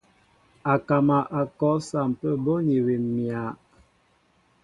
[0.73, 3.41] Akama a kɔ a sampə bô awim myǎ.